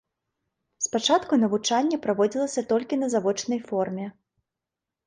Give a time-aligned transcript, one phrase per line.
[0.85, 4.05] Спачатку навучанне праводзілася толькі на завочнай форме.